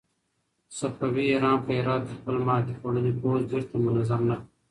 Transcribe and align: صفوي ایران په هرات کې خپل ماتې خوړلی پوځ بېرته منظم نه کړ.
صفوي 0.77 1.23
ایران 1.29 1.57
په 1.65 1.71
هرات 1.79 2.01
کې 2.07 2.13
خپل 2.19 2.35
ماتې 2.47 2.73
خوړلی 2.79 3.13
پوځ 3.21 3.39
بېرته 3.51 3.75
منظم 3.85 4.21
نه 4.29 4.35
کړ. 4.39 4.45